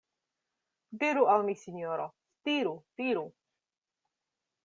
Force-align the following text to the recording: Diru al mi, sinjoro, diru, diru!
Diru 1.03 1.25
al 1.33 1.43
mi, 1.49 1.55
sinjoro, 1.65 2.07
diru, 2.49 2.73
diru! 3.03 3.27